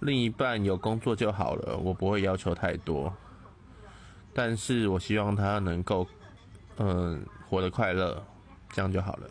[0.00, 3.12] 另一半有工作就好了，我不会要求太多，
[4.34, 6.06] 但是我希望他能够
[6.76, 8.22] 嗯活得快乐，
[8.70, 9.28] 这样就好了。